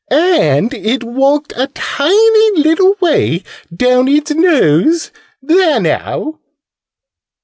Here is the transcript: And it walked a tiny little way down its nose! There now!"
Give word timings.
And 0.09 0.73
it 0.73 1.03
walked 1.03 1.53
a 1.55 1.67
tiny 1.67 2.57
little 2.59 2.95
way 3.01 3.43
down 3.71 4.07
its 4.07 4.31
nose! 4.31 5.11
There 5.43 5.79
now!" 5.79 6.39